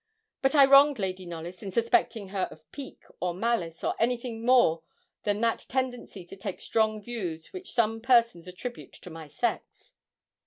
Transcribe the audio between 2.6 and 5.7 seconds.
pique, or malice, or anything more than that